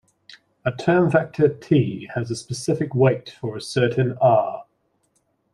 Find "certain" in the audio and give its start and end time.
3.61-4.17